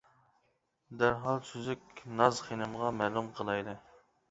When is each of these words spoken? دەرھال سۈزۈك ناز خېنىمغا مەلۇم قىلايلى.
دەرھال 1.01 1.37
سۈزۈك 1.51 2.03
ناز 2.23 2.41
خېنىمغا 2.49 2.91
مەلۇم 3.03 3.31
قىلايلى. 3.39 3.79